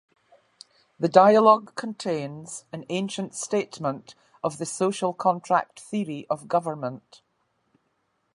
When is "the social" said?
4.57-5.13